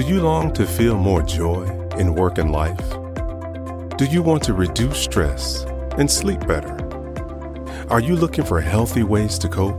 [0.00, 1.64] Do you long to feel more joy
[1.98, 2.88] in work and life?
[3.98, 5.64] Do you want to reduce stress
[5.98, 6.74] and sleep better?
[7.90, 9.78] Are you looking for healthy ways to cope?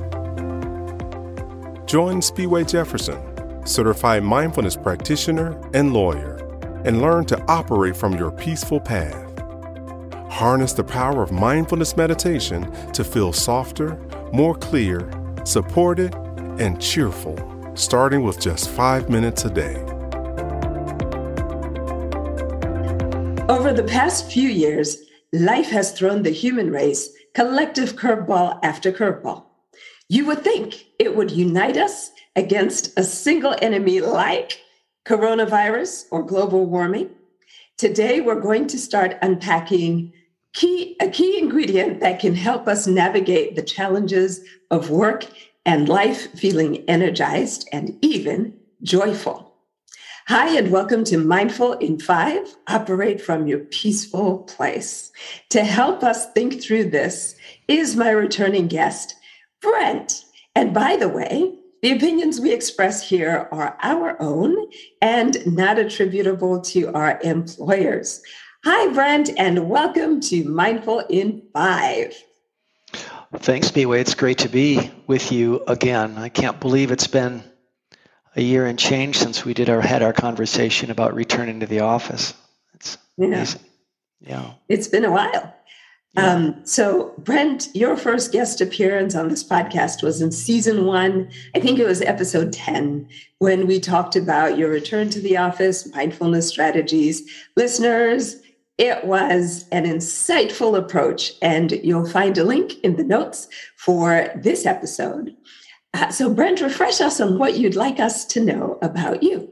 [1.88, 6.36] Join Spiwe Jefferson, certified mindfulness practitioner and lawyer,
[6.86, 9.26] and learn to operate from your peaceful path.
[10.30, 13.98] Harness the power of mindfulness meditation to feel softer,
[14.32, 15.10] more clear,
[15.46, 16.14] supported,
[16.60, 17.36] and cheerful,
[17.74, 19.90] starting with just five minutes a day.
[23.71, 24.98] Over the past few years,
[25.32, 29.46] life has thrown the human race collective curveball after curveball.
[30.10, 34.59] You would think it would unite us against a single enemy like
[35.06, 37.12] coronavirus or global warming.
[37.78, 40.12] Today, we're going to start unpacking
[40.52, 45.26] key, a key ingredient that can help us navigate the challenges of work
[45.66, 48.53] and life feeling energized and even
[48.84, 49.50] joyful.
[50.28, 55.12] Hi, and welcome to Mindful in Five Operate from Your Peaceful Place.
[55.50, 57.36] To help us think through this
[57.68, 59.16] is my returning guest,
[59.62, 60.23] Brent.
[60.56, 64.56] And by the way, the opinions we express here are our own
[65.02, 68.22] and not attributable to our employers.
[68.64, 72.16] Hi, Brent, and welcome to Mindful in Five.
[73.38, 74.00] Thanks, Spiwe.
[74.00, 76.20] It's great to be with you again.
[76.20, 77.44] I can't believe it's been
[78.36, 81.82] a year and change since we did our had our conversation about returning to the
[81.82, 82.34] office.
[82.73, 83.28] It's yeah.
[83.28, 83.62] amazing.
[84.22, 84.54] Yeah.
[84.70, 85.54] It's been a while.
[86.14, 86.34] Yeah.
[86.34, 91.30] Um, so, Brent, your first guest appearance on this podcast was in season one.
[91.56, 93.08] I think it was episode 10,
[93.40, 97.23] when we talked about your return to the office, mindfulness strategies.
[97.56, 98.36] Listeners,
[98.78, 104.66] it was an insightful approach, and you'll find a link in the notes for this
[104.66, 105.34] episode.
[105.94, 109.52] Uh, so, Brent, refresh us on what you'd like us to know about you.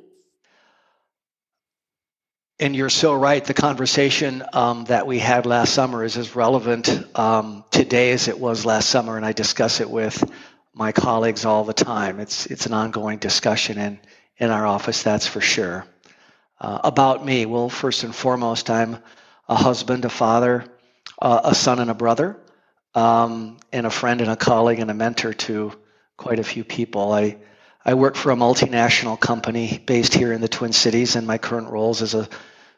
[2.62, 3.44] And you're so right.
[3.44, 8.38] The conversation um, that we had last summer is as relevant um, today as it
[8.38, 10.30] was last summer, and I discuss it with
[10.74, 12.20] my colleagues all the time.
[12.20, 14.00] It's it's an ongoing discussion in
[14.38, 15.86] in our office, that's for sure.
[16.60, 18.98] Uh, about me, well, first and foremost, I'm
[19.48, 20.66] a husband, a father,
[21.22, 22.38] uh, a son, and a brother,
[22.96, 25.74] um, and a friend and a colleague and a mentor to
[26.20, 27.14] quite a few people.
[27.14, 27.38] I
[27.86, 31.72] I work for a multinational company based here in the Twin Cities, and my current
[31.72, 32.28] role is as a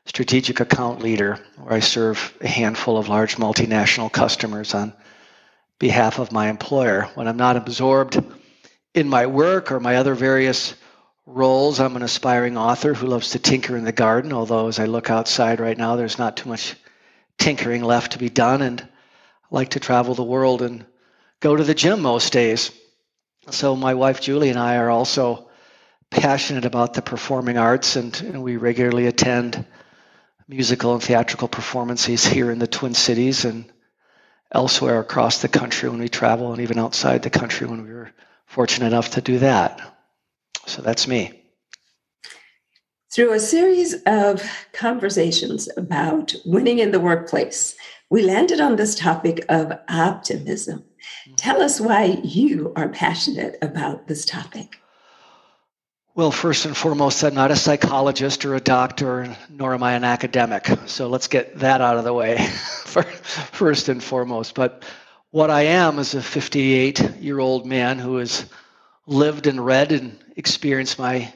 [0.06, 4.94] strategic account leader, where I serve a handful of large multinational customers on
[5.80, 7.10] behalf of my employer.
[7.16, 8.24] When I'm not absorbed
[8.94, 10.76] in my work or my other various
[11.26, 14.86] roles, I'm an aspiring author who loves to tinker in the garden, although as I
[14.86, 16.76] look outside right now, there's not too much
[17.40, 18.86] tinkering left to be done, and I
[19.50, 20.86] like to travel the world and
[21.40, 22.72] go to the gym most days.
[23.50, 25.50] So my wife Julie and I are also
[26.12, 29.66] passionate about the performing arts, and, and we regularly attend
[30.48, 33.66] musical and theatrical performances here in the Twin Cities and
[34.52, 38.12] elsewhere across the country when we travel, and even outside the country when we were
[38.46, 39.82] fortunate enough to do that.
[40.68, 41.42] So that's me.
[43.12, 44.44] Through a series of
[44.74, 47.76] conversations about winning in the workplace,
[48.10, 50.84] we landed on this topic of optimism.
[51.02, 51.36] Mm-hmm.
[51.36, 54.80] Tell us why you are passionate about this topic.
[56.14, 60.04] Well, first and foremost, I'm not a psychologist or a doctor, nor am I an
[60.04, 60.68] academic.
[60.86, 64.54] So let's get that out of the way first and foremost.
[64.54, 64.84] But
[65.30, 68.46] what I am is a 58 year old man who has
[69.08, 71.34] lived and read and experienced my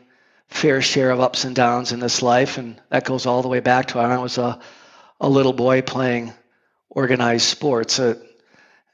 [0.49, 2.57] fair share of ups and downs in this life.
[2.57, 4.59] And that goes all the way back to when I was a,
[5.21, 6.33] a little boy playing
[6.89, 7.97] organized sports.
[7.97, 8.15] Uh,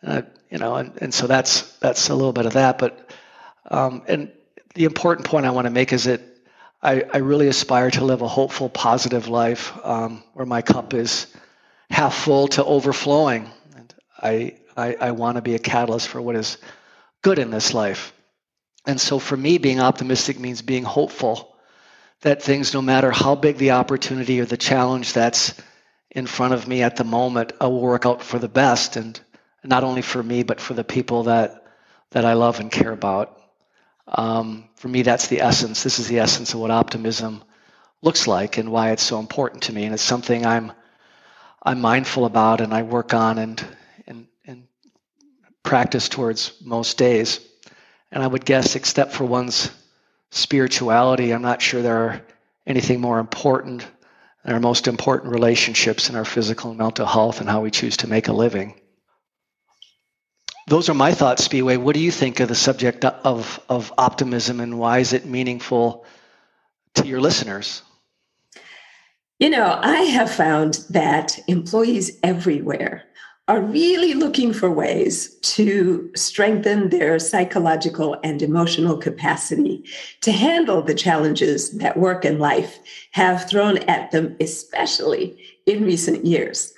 [0.04, 0.22] uh,
[0.52, 2.78] you know, and, and so that's that's a little bit of that.
[2.78, 3.12] But
[3.70, 4.32] um, and
[4.76, 6.22] the important point I want to make is that
[6.84, 11.28] I, I really aspire to live a hopeful, positive life um, where my cup is
[11.90, 13.50] half full to overflowing.
[13.76, 16.58] And I, I, I want to be a catalyst for what is
[17.22, 18.14] good in this life.
[18.88, 21.56] And so for me, being optimistic means being hopeful
[22.22, 25.54] that things, no matter how big the opportunity or the challenge that's
[26.10, 28.96] in front of me at the moment, will work out for the best.
[28.96, 29.20] And
[29.64, 31.64] not only for me, but for the people that,
[32.12, 33.40] that I love and care about.
[34.08, 35.84] Um, for me, that's the essence.
[35.84, 37.44] This is the essence of what optimism
[38.02, 39.86] looks like and why it's so important to me.
[39.86, 40.72] And it's something I'm
[41.64, 43.64] I'm mindful about and I work on and
[44.08, 44.64] and, and
[45.62, 47.40] practice towards most days.
[48.12, 49.70] And I would guess, except for one's
[50.32, 52.22] spirituality, I'm not sure there are
[52.66, 53.88] anything more important
[54.44, 57.98] than our most important relationships in our physical and mental health and how we choose
[57.98, 58.81] to make a living
[60.72, 61.78] those are my thoughts, Spiwe.
[61.78, 66.06] What do you think of the subject of, of optimism and why is it meaningful
[66.94, 67.82] to your listeners?
[69.38, 73.04] You know, I have found that employees everywhere
[73.50, 79.84] are really looking for ways to strengthen their psychological and emotional capacity
[80.22, 82.80] to handle the challenges that work and life
[83.12, 86.74] have thrown at them, especially in recent years.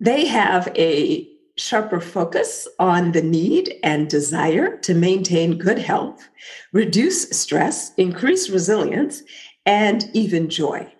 [0.00, 1.31] They have a
[1.62, 6.28] sharper focus on the need and desire to maintain good health,
[6.72, 9.22] reduce stress, increase resilience,
[9.64, 10.92] and even joy.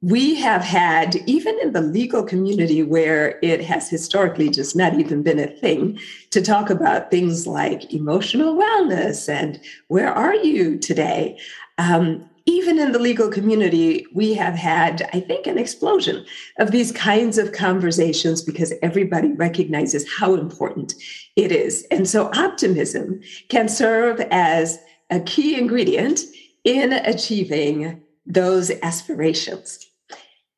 [0.00, 5.22] We have had, even in the legal community where it has historically just not even
[5.22, 5.98] been a thing,
[6.30, 11.38] to talk about things like emotional wellness and where are you today?
[11.78, 16.24] Um, even in the legal community, we have had, I think, an explosion
[16.58, 20.94] of these kinds of conversations because everybody recognizes how important
[21.36, 21.86] it is.
[21.90, 24.78] And so optimism can serve as
[25.10, 26.20] a key ingredient
[26.64, 29.86] in achieving those aspirations.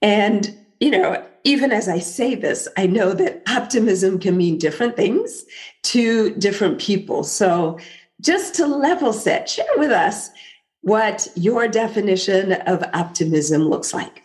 [0.01, 4.95] And, you know, even as I say this, I know that optimism can mean different
[4.95, 5.45] things
[5.85, 7.25] to different people.
[7.25, 7.81] So
[8.21, 10.31] just to level set, share with us
[10.83, 14.23] what your definition of optimism looks like.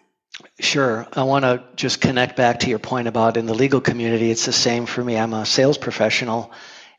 [0.60, 1.08] Sure.
[1.14, 4.46] I want to just connect back to your point about in the legal community, it's
[4.46, 5.18] the same for me.
[5.18, 6.52] I'm a sales professional,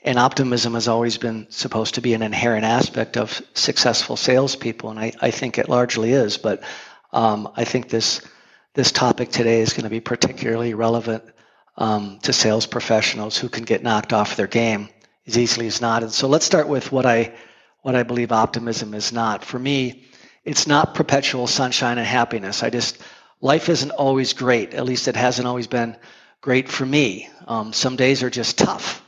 [0.03, 4.99] and optimism has always been supposed to be an inherent aspect of successful salespeople, and
[4.99, 6.39] I, I think it largely is.
[6.39, 6.63] But
[7.13, 8.21] um, I think this
[8.75, 11.25] this topic today is going to be particularly relevant
[11.79, 14.91] um, to sales professionals who can get knocked off their game
[15.27, 16.03] as easily as not.
[16.03, 17.33] And so let's start with what I
[17.87, 19.45] what I believe optimism is not.
[19.45, 20.03] For me,
[20.45, 22.65] it's not perpetual sunshine and happiness.
[22.65, 23.01] I just,
[23.41, 24.75] life isn't always great.
[24.75, 25.97] At least it hasn't always been
[26.41, 27.29] great for me.
[27.47, 29.07] Um, some days are just tough.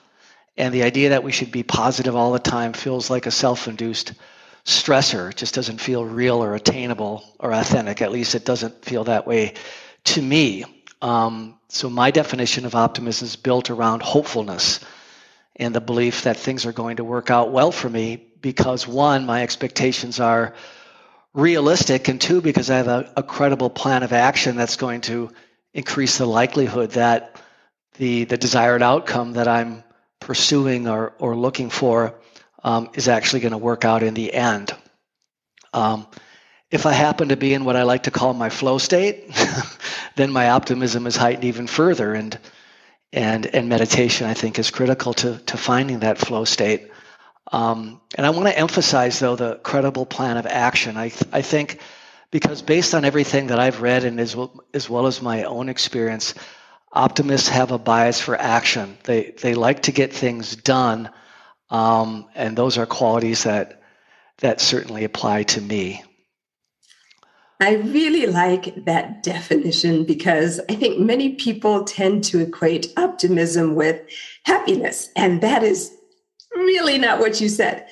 [0.57, 3.67] And the idea that we should be positive all the time feels like a self
[3.67, 4.13] induced
[4.65, 5.31] stressor.
[5.31, 8.01] It just doesn't feel real or attainable or authentic.
[8.01, 9.55] At least it doesn't feel that way
[10.05, 10.65] to me.
[11.03, 14.79] Um, so, my definition of optimism is built around hopefulness
[15.59, 19.27] and the belief that things are going to work out well for me because one,
[19.27, 20.55] my expectations are
[21.35, 25.31] realistic, and two, because I have a, a credible plan of action that's going to
[25.75, 27.41] increase the likelihood that
[27.99, 29.83] the the desired outcome that I'm
[30.21, 32.15] pursuing or or looking for
[32.63, 34.75] um, is actually going to work out in the end.
[35.73, 36.07] Um,
[36.71, 39.31] if I happen to be in what I like to call my flow state,
[40.17, 42.39] then my optimism is heightened even further, and
[43.13, 46.91] and and meditation I think is critical to to finding that flow state.
[47.53, 50.97] Um, and I want to emphasize, though, the credible plan of action.
[50.97, 51.81] I, I think
[52.31, 55.69] because based on everything that I've read and as well, as well as my own
[55.69, 56.35] experience,
[56.93, 58.99] optimists have a bias for action.
[59.05, 61.11] They, they like to get things done,
[61.71, 63.83] um, and those are qualities that,
[64.39, 66.05] that certainly apply to me.
[67.61, 74.01] I really like that definition because I think many people tend to equate optimism with
[74.45, 75.93] happiness, and that is
[76.55, 77.89] really not what you said.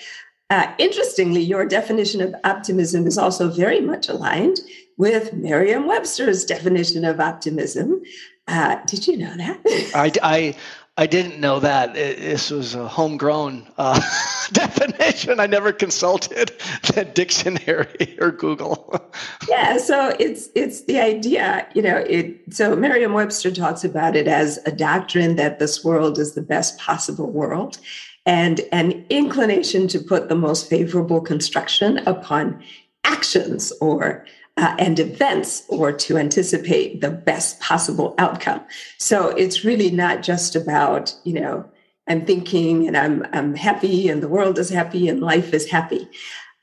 [0.50, 4.60] Uh, interestingly, your definition of optimism is also very much aligned
[4.96, 8.02] with Merriam Webster's definition of optimism.
[8.48, 9.60] Uh, did you know that?
[9.94, 10.56] I, I,
[10.96, 11.94] I didn't know that.
[11.94, 14.00] this was a homegrown uh,
[14.52, 15.40] definition.
[15.40, 16.48] I never consulted
[16.94, 19.10] the dictionary or Google.
[19.48, 24.58] yeah, so it's it's the idea, you know, it so Merriam-Webster talks about it as
[24.64, 27.78] a doctrine that this world is the best possible world
[28.24, 32.62] and an inclination to put the most favorable construction upon
[33.04, 34.24] actions or
[34.56, 38.60] uh, and events or to anticipate the best possible outcome.
[38.98, 41.64] So it's really not just about, you know,
[42.08, 46.08] I'm thinking and I'm, I'm happy and the world is happy and life is happy.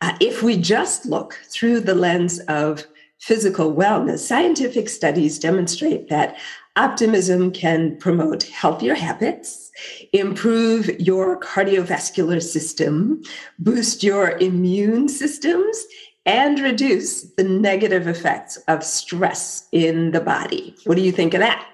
[0.01, 2.85] Uh, if we just look through the lens of
[3.19, 6.37] physical wellness, scientific studies demonstrate that
[6.75, 9.71] optimism can promote healthier habits,
[10.11, 13.21] improve your cardiovascular system,
[13.59, 15.85] boost your immune systems,
[16.25, 20.75] and reduce the negative effects of stress in the body.
[20.85, 21.67] What do you think of that?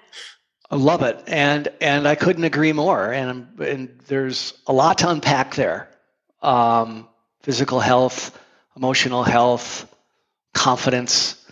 [0.71, 3.11] I love it, and and I couldn't agree more.
[3.11, 5.89] And and there's a lot to unpack there:
[6.41, 7.07] um,
[7.41, 8.37] physical health,
[8.75, 9.91] emotional health,
[10.53, 11.43] confidence.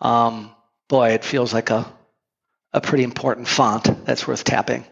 [0.00, 0.50] Um,
[0.88, 1.90] boy, it feels like a
[2.72, 4.84] a pretty important font that's worth tapping.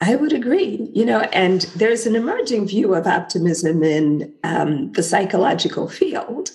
[0.00, 0.88] I would agree.
[0.92, 6.50] You know, and there's an emerging view of optimism in um, the psychological field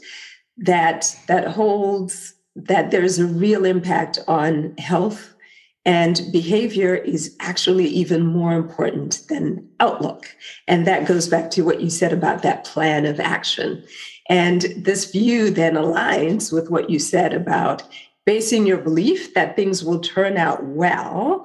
[0.58, 5.34] that that holds that there's a real impact on health
[5.86, 10.28] and behavior is actually even more important than outlook.
[10.68, 13.84] And that goes back to what you said about that plan of action.
[14.30, 17.84] And this view then aligns with what you said about
[18.26, 21.44] basing your belief that things will turn out well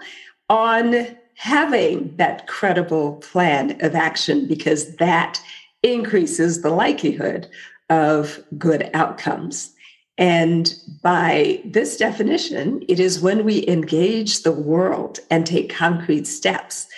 [0.49, 5.41] on having that credible plan of action, because that
[5.85, 7.49] increases the likelihood
[7.91, 9.73] of good outcomes.
[10.19, 16.89] And by this definition, it is when we engage the world and take concrete steps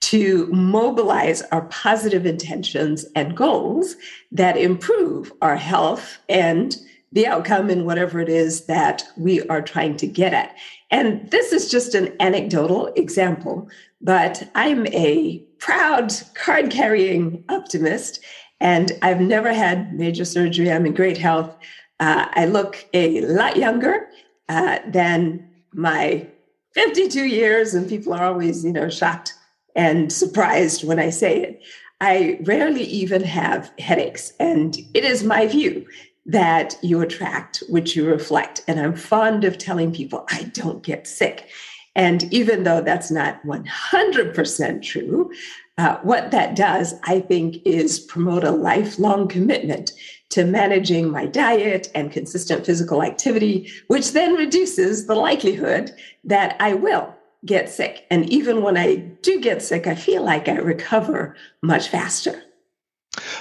[0.00, 3.94] to mobilize our positive intentions and goals
[4.32, 6.76] that improve our health and
[7.14, 10.54] the outcome in whatever it is that we are trying to get at.
[10.90, 13.68] And this is just an anecdotal example,
[14.00, 18.20] but I'm a proud card carrying optimist,
[18.60, 20.70] and I've never had major surgery.
[20.70, 21.56] I'm in great health.
[22.00, 24.08] Uh, I look a lot younger
[24.48, 26.26] uh, than my
[26.74, 29.34] 52 years, and people are always, you know, shocked
[29.76, 31.62] and surprised when I say it.
[32.00, 35.86] I rarely even have headaches, and it is my view
[36.26, 38.62] that you attract which you reflect.
[38.66, 41.48] And I'm fond of telling people I don't get sick.
[41.94, 45.30] And even though that's not 100% true,
[45.76, 49.92] uh, what that does, I think, is promote a lifelong commitment
[50.30, 55.92] to managing my diet and consistent physical activity, which then reduces the likelihood
[56.24, 57.14] that I will
[57.44, 58.06] get sick.
[58.10, 62.42] And even when I do get sick, I feel like I recover much faster.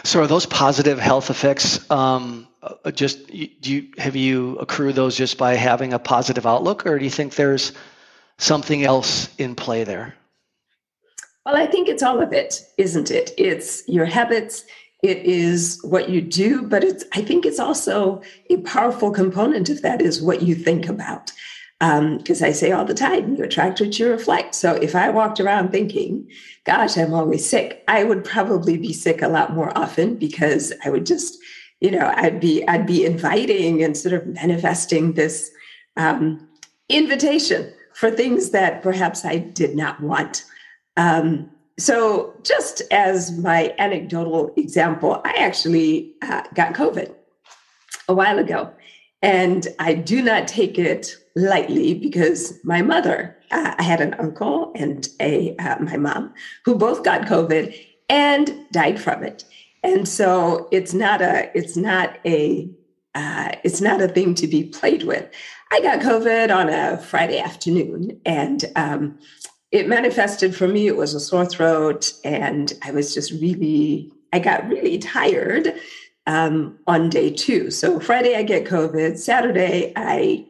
[0.03, 5.17] So, are those positive health effects um, uh, just do you have you accrued those
[5.17, 7.73] just by having a positive outlook, or do you think there's
[8.37, 10.15] something else in play there?
[11.45, 13.31] Well, I think it's all of it, isn't it?
[13.37, 14.63] It's your habits,
[15.01, 19.81] it is what you do, but it's I think it's also a powerful component of
[19.81, 21.31] that is what you think about.
[21.83, 24.55] Because um, I say all the time, you attract what you reflect.
[24.55, 26.29] So if I walked around thinking,
[26.63, 30.89] gosh, I'm always sick, I would probably be sick a lot more often because I
[30.89, 31.37] would just,
[31.81, 35.51] you know, I'd be I'd be inviting and sort of manifesting this
[35.97, 36.47] um,
[36.87, 40.45] invitation for things that perhaps I did not want.
[40.95, 47.13] Um, so, just as my anecdotal example, I actually uh, got COVID
[48.07, 48.71] a while ago.
[49.23, 54.73] And I do not take it lightly because my mother, uh, I had an uncle
[54.75, 56.33] and a uh, my mom
[56.65, 57.73] who both got COVID
[58.09, 59.45] and died from it.
[59.81, 62.69] And so it's not a it's not a
[63.15, 65.29] uh, it's not a thing to be played with.
[65.71, 69.17] I got COVID on a Friday afternoon, and um,
[69.71, 70.87] it manifested for me.
[70.87, 75.79] It was a sore throat, and I was just really, I got really tired
[76.27, 77.71] um, on day two.
[77.71, 79.17] So Friday, I get COVID.
[79.17, 80.45] Saturday, I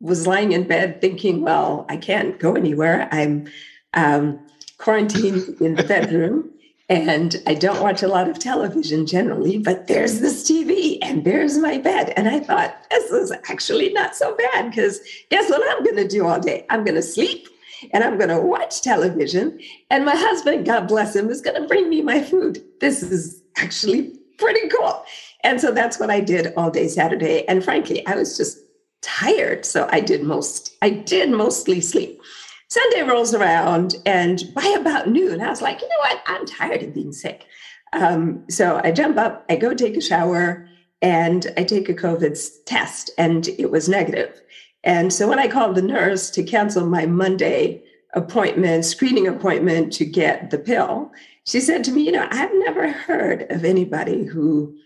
[0.00, 3.08] was lying in bed thinking, well, I can't go anywhere.
[3.12, 3.48] I'm
[3.94, 4.38] um,
[4.78, 6.50] quarantined in the bedroom.
[6.90, 11.56] And I don't watch a lot of television generally, but there's this TV and there's
[11.56, 12.12] my bed.
[12.14, 15.00] And I thought, this is actually not so bad because
[15.30, 16.66] guess what I'm going to do all day?
[16.68, 17.48] I'm going to sleep
[17.94, 19.58] and I'm going to watch television.
[19.88, 22.62] And my husband, God bless him, is going to bring me my food.
[22.80, 25.04] This is actually pretty cool.
[25.42, 27.46] And so that's what I did all day Saturday.
[27.46, 28.58] And frankly, I was just
[29.02, 29.64] tired.
[29.64, 32.20] So I did most, I did mostly sleep.
[32.68, 36.22] Sunday rolls around, and by about noon, I was like, you know what?
[36.26, 37.46] I'm tired of being sick.
[37.92, 40.68] Um, so I jump up, I go take a shower,
[41.00, 44.40] and I take a COVID test, and it was negative.
[44.82, 50.04] And so when I called the nurse to cancel my Monday appointment, screening appointment to
[50.04, 51.12] get the pill,
[51.46, 54.76] she said to me, You know, I've never heard of anybody who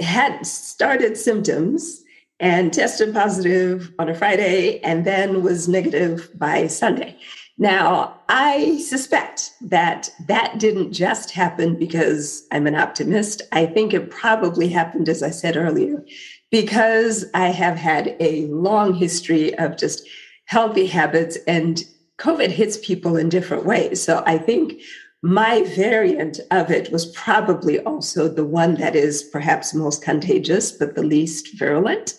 [0.00, 2.02] had started symptoms
[2.40, 7.16] and tested positive on a Friday and then was negative by Sunday.
[7.56, 13.42] Now, I suspect that that didn't just happen because I'm an optimist.
[13.52, 16.04] I think it probably happened, as I said earlier,
[16.50, 20.04] because I have had a long history of just
[20.46, 21.84] healthy habits and
[22.18, 24.02] COVID hits people in different ways.
[24.02, 24.80] So I think
[25.24, 30.94] my variant of it was probably also the one that is perhaps most contagious, but
[30.94, 32.12] the least virulent.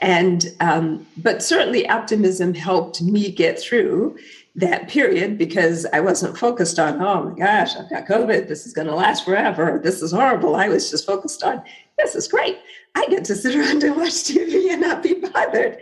[0.00, 4.16] And, um, but certainly optimism helped me get through
[4.54, 8.46] that period because I wasn't focused on, oh my gosh, I've got COVID.
[8.46, 9.80] This is going to last forever.
[9.82, 10.54] This is horrible.
[10.54, 11.60] I was just focused on,
[11.98, 12.58] this is great.
[12.94, 15.78] I get to sit around and watch TV and not be bothered.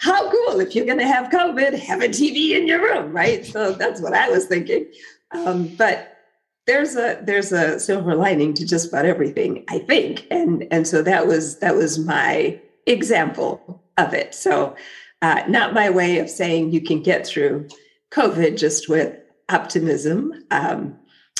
[0.00, 0.60] How cool.
[0.60, 3.46] If you're going to have COVID, have a TV in your room, right?
[3.46, 4.84] So that's what I was thinking.
[5.32, 6.18] Um, but
[6.66, 11.02] there's a there's a silver lining to just about everything, I think, and and so
[11.02, 14.34] that was that was my example of it.
[14.34, 14.76] So,
[15.22, 17.68] uh, not my way of saying you can get through
[18.12, 19.16] COVID just with
[19.48, 20.96] optimism, um,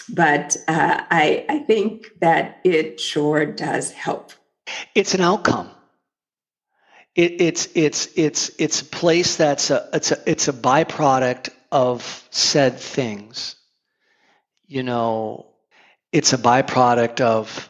[0.08, 4.32] but uh, I I think that it sure does help
[4.94, 5.70] It's an outcome.
[7.14, 12.26] It, it's it's it's it's a place that's a it's a it's a byproduct of
[12.30, 13.56] said things.
[14.70, 15.46] You know,
[16.12, 17.68] it's a byproduct of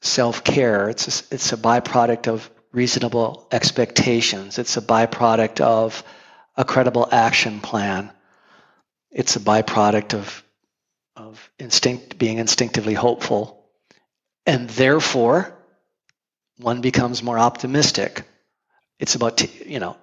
[0.00, 0.88] self care.
[0.88, 4.58] It's a, it's a byproduct of reasonable expectations.
[4.58, 6.02] It's a byproduct of
[6.56, 8.10] a credible action plan.
[9.10, 10.42] It's a byproduct of
[11.16, 13.68] of instinct being instinctively hopeful,
[14.46, 15.54] and therefore
[16.56, 18.22] one becomes more optimistic.
[18.98, 19.98] It's about you know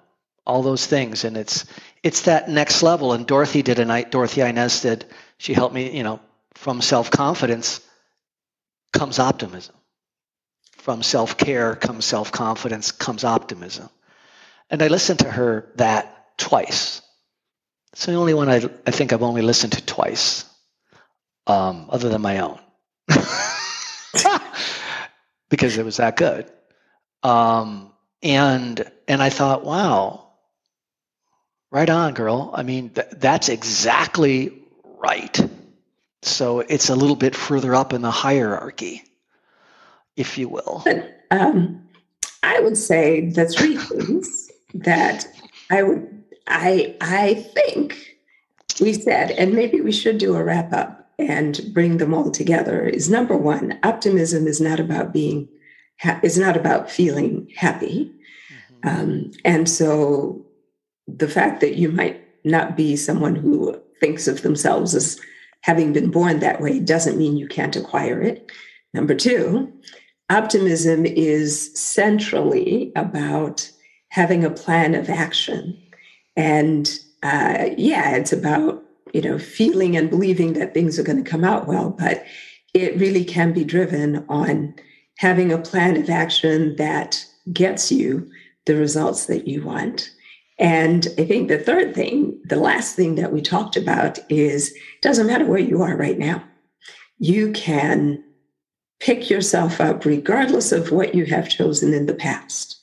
[0.46, 1.64] all those things, and it's
[2.04, 3.14] it's that next level.
[3.14, 4.12] And Dorothy did a night.
[4.12, 5.06] Dorothy Inez did.
[5.38, 5.90] She helped me.
[5.90, 6.20] You know,
[6.56, 7.80] from self confidence
[8.92, 9.74] comes optimism.
[10.78, 13.88] From self care comes self confidence comes optimism.
[14.70, 17.02] And I listened to her that twice.
[17.92, 20.44] It's the only one I, I think I've only listened to twice,
[21.46, 22.58] um, other than my own,
[25.48, 26.50] because it was that good.
[27.22, 30.32] Um, and and I thought, wow,
[31.70, 32.50] right on, girl.
[32.52, 34.52] I mean, th- that's exactly
[34.98, 35.55] right.
[36.26, 39.04] So it's a little bit further up in the hierarchy,
[40.16, 40.82] if you will.
[40.84, 41.82] But, um,
[42.42, 45.26] I would say the three things that
[45.70, 48.16] I would I I think
[48.80, 52.86] we said, and maybe we should do a wrap up and bring them all together.
[52.86, 55.48] Is number one, optimism is not about being
[56.00, 58.12] ha- is not about feeling happy,
[58.84, 58.88] mm-hmm.
[58.88, 60.44] um, and so
[61.08, 65.20] the fact that you might not be someone who thinks of themselves as
[65.66, 68.52] having been born that way doesn't mean you can't acquire it.
[68.94, 69.72] Number two,
[70.30, 73.68] optimism is centrally about
[74.10, 75.76] having a plan of action.
[76.36, 76.88] And
[77.24, 78.80] uh, yeah, it's about,
[79.12, 82.24] you know, feeling and believing that things are going to come out well, but
[82.72, 84.72] it really can be driven on
[85.18, 88.30] having a plan of action that gets you
[88.66, 90.12] the results that you want.
[90.58, 95.02] And I think the third thing, the last thing that we talked about is it
[95.02, 96.42] doesn't matter where you are right now.
[97.18, 98.22] You can
[99.00, 102.80] pick yourself up regardless of what you have chosen in the past.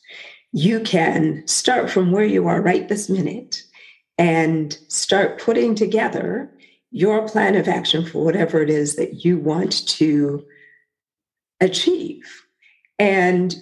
[0.51, 3.63] You can start from where you are right this minute
[4.19, 6.51] and start putting together
[6.91, 10.45] your plan of action for whatever it is that you want to
[11.59, 12.23] achieve.
[12.99, 13.55] And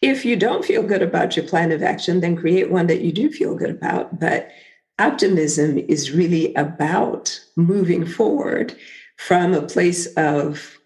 [0.00, 3.12] if you don't feel good about your plan of action, then create one that you
[3.12, 4.20] do feel good about.
[4.20, 4.50] But
[4.98, 8.76] optimism is really about moving forward
[9.16, 10.78] from a place of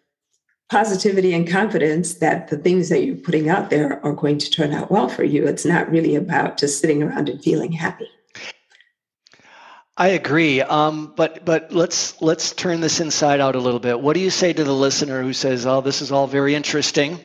[0.71, 4.73] positivity and confidence that the things that you're putting out there are going to turn
[4.73, 5.47] out well for you.
[5.47, 8.09] It's not really about just sitting around and feeling happy.
[9.95, 14.01] I agree, um, but but let's let's turn this inside out a little bit.
[14.01, 17.21] What do you say to the listener who says, "Oh, this is all very interesting,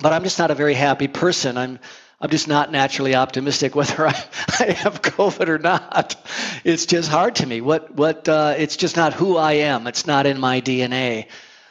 [0.00, 1.56] but I'm just not a very happy person.
[1.56, 1.78] I'm
[2.22, 4.24] I'm just not naturally optimistic whether I,
[4.60, 6.16] I have COVID or not.
[6.64, 7.60] It's just hard to me.
[7.60, 9.86] What what uh, it's just not who I am.
[9.86, 11.26] It's not in my DNA.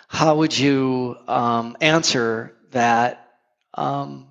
[0.08, 3.28] How would you um, answer that
[3.76, 4.28] um,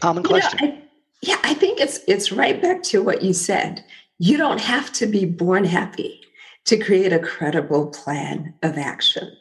[0.00, 0.58] common question?
[0.60, 0.82] You know, I,
[1.22, 3.84] yeah, I think it's it's right back to what you said.
[4.18, 6.20] You don't have to be born happy
[6.66, 9.34] to create a credible plan of action.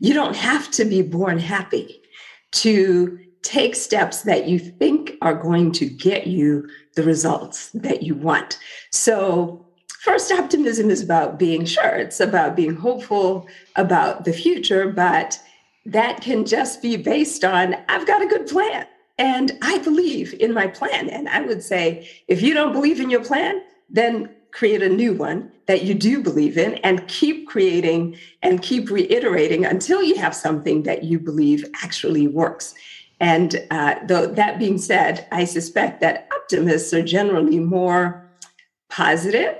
[0.00, 2.01] You don't have to be born happy
[2.52, 8.14] to take steps that you think are going to get you the results that you
[8.14, 8.58] want.
[8.90, 9.66] So,
[10.00, 15.40] first, optimism is about being sure, it's about being hopeful about the future, but
[15.86, 18.86] that can just be based on I've got a good plan
[19.18, 21.08] and I believe in my plan.
[21.08, 25.14] And I would say, if you don't believe in your plan, then create a new
[25.14, 30.34] one that you do believe in and keep creating and keep reiterating until you have
[30.34, 32.74] something that you believe actually works.
[33.18, 38.28] And uh, though that being said, I suspect that optimists are generally more
[38.90, 39.56] positive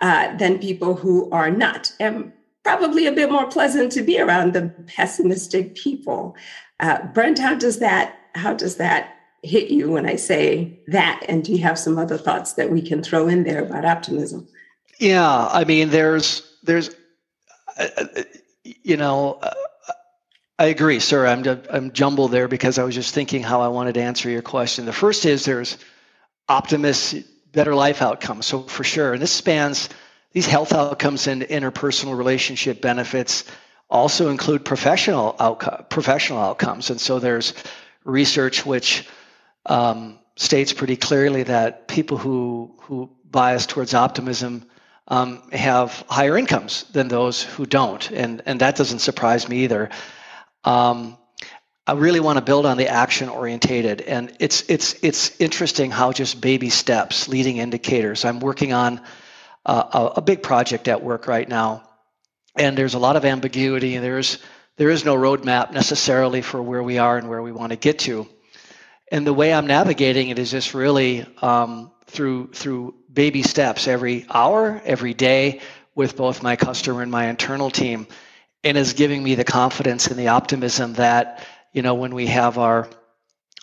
[0.00, 2.32] uh, than people who are not, and
[2.62, 6.36] probably a bit more pleasant to be around the pessimistic people.
[6.80, 9.13] Uh, Brent, how does that how does that
[9.44, 11.24] hit you when I say that?
[11.28, 14.48] And do you have some other thoughts that we can throw in there about optimism?
[14.98, 16.90] Yeah, I mean, there's there's,
[17.78, 18.22] uh, uh
[18.62, 19.52] you know, uh,
[20.58, 21.26] I agree, sir.
[21.26, 24.42] I'm I'm jumbled there because I was just thinking how I wanted to answer your
[24.42, 24.86] question.
[24.86, 25.78] The first is there's
[26.48, 27.14] optimists,
[27.52, 28.46] better life outcomes.
[28.46, 29.88] So for sure, and this spans
[30.32, 33.44] these health outcomes and interpersonal relationship benefits
[33.90, 36.90] also include professional outcome, professional outcomes.
[36.90, 37.54] And so there's
[38.04, 39.06] research which
[39.66, 44.64] um, states pretty clearly that people who who bias towards optimism
[45.08, 49.90] um, have higher incomes than those who don't, and and that doesn't surprise me either.
[50.64, 51.18] Um,
[51.86, 56.12] I really want to build on the action orientated, and it's it's it's interesting how
[56.12, 58.24] just baby steps, leading indicators.
[58.24, 59.02] I'm working on
[59.66, 61.88] a, a big project at work right now,
[62.56, 63.98] and there's a lot of ambiguity.
[63.98, 64.38] There's
[64.76, 67.98] there is no roadmap necessarily for where we are and where we want to get
[68.00, 68.26] to,
[69.10, 74.26] and the way I'm navigating it is just really um, through through baby steps every
[74.30, 75.60] hour, every day,
[75.94, 78.06] with both my customer and my internal team,
[78.62, 82.56] and is giving me the confidence and the optimism that you know, when we have
[82.56, 82.88] our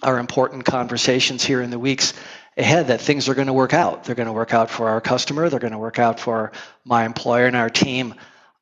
[0.03, 2.13] our important conversations here in the weeks
[2.57, 4.03] ahead that things are going to work out.
[4.03, 5.47] They're going to work out for our customer.
[5.49, 6.51] They're going to work out for
[6.83, 8.15] my employer and our team.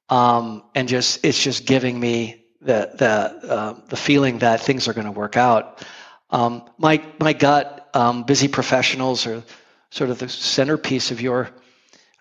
[0.10, 4.94] Um, and just it's just giving me the the uh, the feeling that things are
[4.94, 5.84] going to work out.
[6.32, 9.44] Um, my my gut, um, busy professionals are
[9.90, 11.50] sort of the centerpiece of your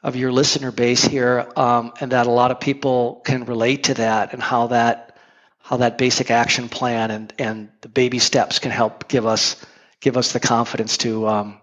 [0.02, 3.94] of your listener base here, um, and that a lot of people can relate to
[3.94, 5.16] that and how that
[5.58, 9.62] how that basic action plan and, and the baby steps can help give us
[10.00, 11.60] give us the confidence to um,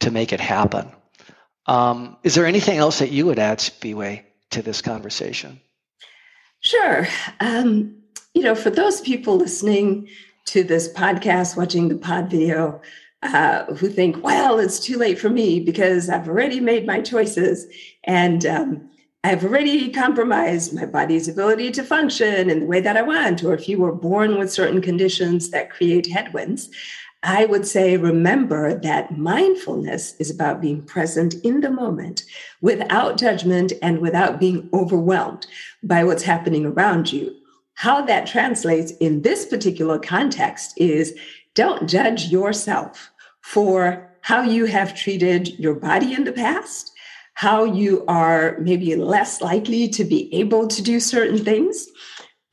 [0.00, 0.90] to make it happen.
[1.66, 5.60] Um, is there anything else that you would add, Spiwe, to this conversation?
[6.60, 7.08] Sure.
[7.40, 7.96] Um,
[8.34, 10.08] you know, for those people listening
[10.46, 12.80] to this podcast, watching the pod video,
[13.22, 17.66] uh, who think, well, it's too late for me because I've already made my choices.
[18.04, 18.90] And um,
[19.24, 23.54] I've already compromised my body's ability to function in the way that I want, or
[23.54, 26.70] if you were born with certain conditions that create headwinds,
[27.22, 32.22] I would say remember that mindfulness is about being present in the moment
[32.60, 35.46] without judgment and without being overwhelmed
[35.82, 37.34] by what's happening around you.
[37.76, 41.18] How that translates in this particular context is
[41.54, 43.10] don't judge yourself
[43.40, 46.92] for how you have treated your body in the past
[47.36, 51.86] how you are maybe less likely to be able to do certain things,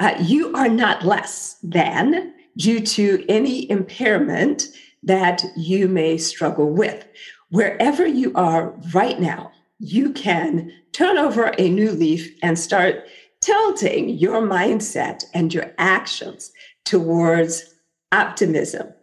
[0.01, 4.67] uh, you are not less than due to any impairment
[5.01, 7.07] that you may struggle with.
[7.49, 13.05] Wherever you are right now, you can turn over a new leaf and start
[13.43, 16.51] tilting your mindset and your actions
[16.85, 17.75] towards
[18.11, 18.93] optimism.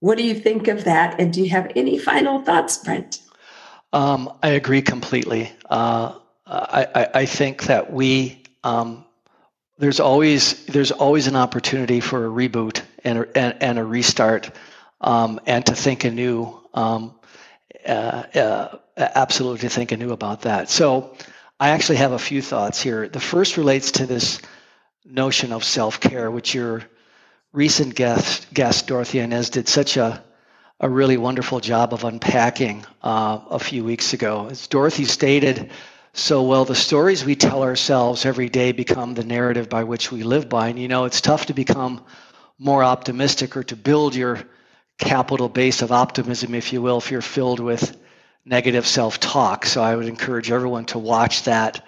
[0.00, 1.20] What do you think of that?
[1.20, 3.20] And do you have any final thoughts, Brent?
[3.92, 5.52] Um, I agree completely.
[5.70, 9.04] Uh, I, I, think that we um,
[9.78, 14.50] there's always there's always an opportunity for a reboot and a, and, and a restart
[15.00, 16.60] um, and to think anew.
[16.74, 17.14] Um,
[17.86, 20.68] uh, uh, absolutely think anew about that.
[20.68, 21.16] So
[21.64, 23.08] I actually have a few thoughts here.
[23.08, 24.38] The first relates to this
[25.02, 26.82] notion of self care, which your
[27.54, 30.22] recent guest guest Dorothy Inez did such a
[30.78, 34.48] a really wonderful job of unpacking uh, a few weeks ago.
[34.50, 35.70] As Dorothy stated
[36.12, 40.22] so well, the stories we tell ourselves every day become the narrative by which we
[40.22, 40.68] live by.
[40.68, 42.04] And you know, it's tough to become
[42.58, 44.38] more optimistic or to build your
[44.98, 47.96] capital base of optimism, if you will, if you're filled with
[48.44, 49.66] negative self talk.
[49.66, 51.84] So I would encourage everyone to watch that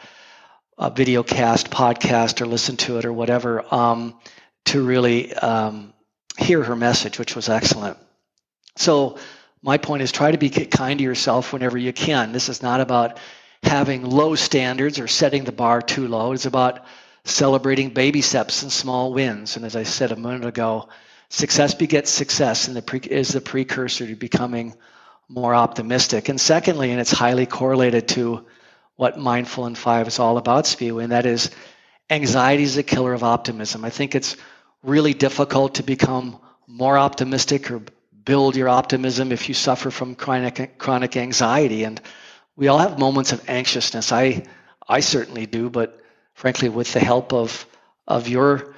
[0.79, 4.19] uh, video cast, podcast, or listen to it or whatever um,
[4.67, 5.93] to really um,
[6.39, 7.99] hear her message, which was excellent.
[8.77, 9.19] So
[9.63, 12.33] my point is try to be kind to yourself whenever you can.
[12.33, 13.19] This is not about
[13.63, 16.33] having low standards or setting the bar too low.
[16.33, 16.85] It's about
[17.25, 19.57] celebrating baby steps and small wins.
[19.57, 20.89] And as I said a minute ago,
[21.31, 24.75] success begets success and the pre- is the precursor to becoming
[25.29, 26.29] more optimistic.
[26.29, 28.47] And secondly, and it's highly correlated to
[28.97, 31.51] what Mindful in Five is all about, Spiwe, and that is
[32.09, 33.85] anxiety is a killer of optimism.
[33.85, 34.37] I think it's
[34.83, 37.83] really difficult to become more optimistic or
[38.25, 42.01] build your optimism if you suffer from chronic chronic anxiety and
[42.57, 44.43] we all have moments of anxiousness i
[44.89, 46.01] i certainly do but
[46.35, 47.67] frankly with the help of
[48.09, 48.75] of your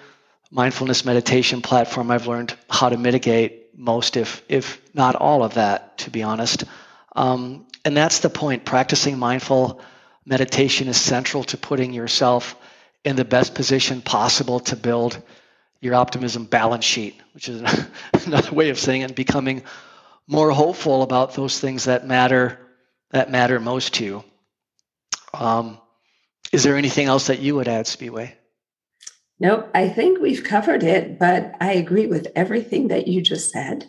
[0.50, 5.96] mindfulness meditation platform i've learned how to mitigate most if if not all of that
[5.98, 6.64] to be honest
[7.16, 9.80] um, and that's the point practicing mindful
[10.26, 12.54] meditation is central to putting yourself
[13.04, 15.20] in the best position possible to build
[15.80, 17.62] your optimism balance sheet, which is
[18.26, 19.62] another way of saying it, becoming
[20.26, 22.58] more hopeful about those things that matter
[23.10, 24.24] that matter most to you.
[25.32, 25.78] Um,
[26.52, 28.34] is there anything else that you would add, Spiwe?
[29.40, 33.86] Nope, I think we've covered it, but I agree with everything that you just said.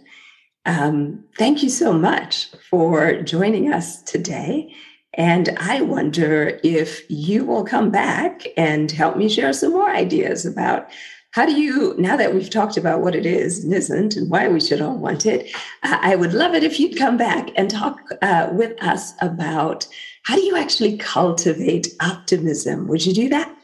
[0.66, 4.76] Um, thank you so much for joining us today.
[5.16, 10.46] And I wonder if you will come back and help me share some more ideas
[10.46, 10.90] about
[11.32, 14.48] how do you, now that we've talked about what it is and isn't and why
[14.48, 15.52] we should all want it,
[15.84, 19.88] I would love it if you'd come back and talk uh, with us about
[20.24, 22.88] how do you actually cultivate optimism?
[22.88, 23.56] Would you do that?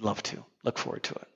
[0.00, 0.44] Love to.
[0.64, 1.28] Look forward to it.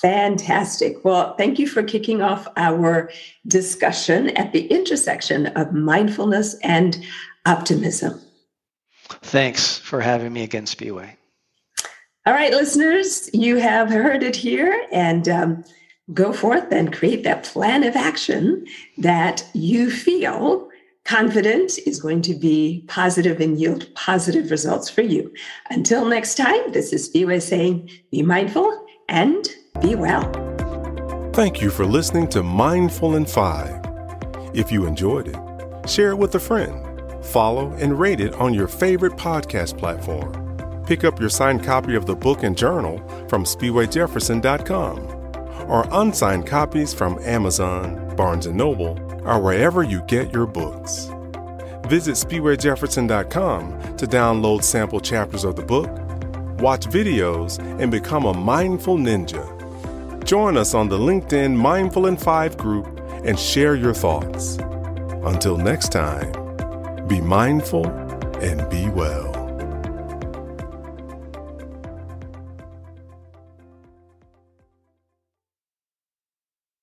[0.00, 1.04] Fantastic.
[1.04, 3.10] Well, thank you for kicking off our
[3.46, 7.04] discussion at the intersection of mindfulness and
[7.46, 8.20] optimism.
[9.08, 11.16] Thanks for having me again, Spiwe.
[12.26, 15.64] All right, listeners, you have heard it here, and um,
[16.14, 18.66] go forth and create that plan of action
[18.98, 20.68] that you feel
[21.04, 25.32] confident is going to be positive and yield positive results for you.
[25.70, 29.48] Until next time, this is Spiwe saying, be mindful and
[29.80, 30.22] be well.
[31.32, 33.84] Thank you for listening to Mindful in Five.
[34.54, 35.36] If you enjoyed it,
[35.88, 40.84] share it with a friend, follow and rate it on your favorite podcast platform.
[40.86, 44.98] Pick up your signed copy of the book and journal from SpiweJefferson.com
[45.68, 51.10] or unsigned copies from Amazon, Barnes & Noble, or wherever you get your books.
[51.88, 55.90] Visit SpiweJefferson.com to download sample chapters of the book,
[56.60, 59.44] watch videos, and become a mindful ninja.
[60.24, 62.86] Join us on the LinkedIn Mindful in 5 group
[63.24, 64.56] and share your thoughts.
[65.24, 66.32] Until next time,
[67.06, 69.33] be mindful and be well.